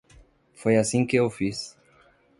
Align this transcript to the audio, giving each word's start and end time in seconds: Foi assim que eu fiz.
Foi 0.55 0.77
assim 0.77 1.05
que 1.05 1.15
eu 1.15 1.29
fiz. 1.29 1.77